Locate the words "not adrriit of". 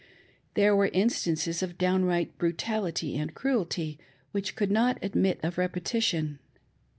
4.71-5.59